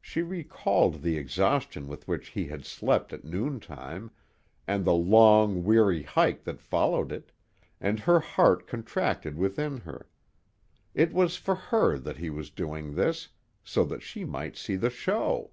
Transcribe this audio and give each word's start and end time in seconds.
She 0.00 0.22
recalled 0.22 1.02
the 1.02 1.18
exhaustion 1.18 1.88
with 1.88 2.08
which 2.08 2.28
he 2.28 2.46
had 2.46 2.64
slept 2.64 3.12
at 3.12 3.22
noontime, 3.26 4.10
and 4.66 4.82
the 4.82 4.94
long, 4.94 5.62
weary 5.62 6.04
hike 6.04 6.44
that 6.44 6.62
followed 6.62 7.12
it, 7.12 7.32
and 7.78 8.00
her 8.00 8.18
heart 8.18 8.66
contracted 8.66 9.36
within 9.36 9.76
her. 9.80 10.08
It 10.94 11.12
was 11.12 11.36
for 11.36 11.54
her 11.54 11.98
that 11.98 12.16
he 12.16 12.30
was 12.30 12.48
doing 12.48 12.94
this, 12.94 13.28
so 13.62 13.84
that 13.84 14.00
she 14.02 14.24
might 14.24 14.56
see 14.56 14.76
the 14.76 14.88
show! 14.88 15.50